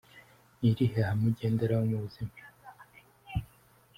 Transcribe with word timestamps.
Ni 0.59 0.67
irihe 0.71 0.99
hame 1.07 1.23
ugenderaho 1.31 1.83
mu 1.91 1.97
buzima?. 2.03 2.35